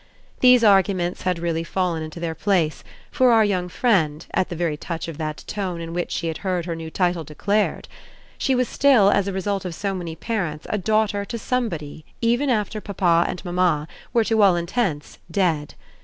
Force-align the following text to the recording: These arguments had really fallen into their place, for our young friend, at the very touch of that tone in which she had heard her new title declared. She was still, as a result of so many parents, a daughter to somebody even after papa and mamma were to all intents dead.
These 0.39 0.63
arguments 0.63 1.21
had 1.21 1.37
really 1.37 1.63
fallen 1.63 2.01
into 2.01 2.19
their 2.19 2.33
place, 2.33 2.83
for 3.11 3.31
our 3.31 3.45
young 3.45 3.69
friend, 3.69 4.25
at 4.33 4.49
the 4.49 4.55
very 4.55 4.75
touch 4.75 5.07
of 5.07 5.19
that 5.19 5.43
tone 5.45 5.79
in 5.79 5.93
which 5.93 6.09
she 6.09 6.25
had 6.27 6.39
heard 6.39 6.65
her 6.65 6.75
new 6.75 6.89
title 6.89 7.23
declared. 7.23 7.87
She 8.39 8.55
was 8.55 8.67
still, 8.67 9.11
as 9.11 9.27
a 9.27 9.31
result 9.31 9.63
of 9.63 9.75
so 9.75 9.93
many 9.93 10.15
parents, 10.15 10.65
a 10.71 10.79
daughter 10.79 11.23
to 11.25 11.37
somebody 11.37 12.03
even 12.19 12.49
after 12.49 12.81
papa 12.81 13.25
and 13.27 13.45
mamma 13.45 13.87
were 14.11 14.23
to 14.23 14.41
all 14.41 14.55
intents 14.55 15.19
dead. 15.29 15.75